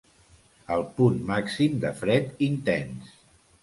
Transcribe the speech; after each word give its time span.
El 0.75 0.85
punt 0.95 1.21
màxim 1.29 1.79
de 1.87 1.95
fred 2.03 2.45
intens. 2.51 3.19